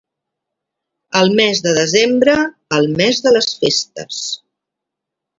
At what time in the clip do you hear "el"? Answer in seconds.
1.19-1.27, 2.77-2.87